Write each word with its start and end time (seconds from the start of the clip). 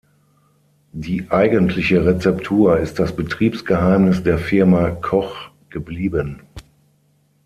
Die 0.93 1.29
eigentliche 1.29 2.03
Rezeptur 2.03 2.79
ist 2.79 2.97
das 2.97 3.15
Betriebsgeheimnis 3.15 4.23
der 4.23 4.39
Firma 4.39 4.89
Koch 4.89 5.51
geblieben. 5.69 6.41